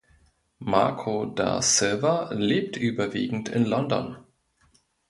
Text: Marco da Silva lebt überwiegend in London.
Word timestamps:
Marco 0.57 1.27
da 1.27 1.61
Silva 1.61 2.31
lebt 2.33 2.75
überwiegend 2.75 3.49
in 3.49 3.65
London. 3.65 4.17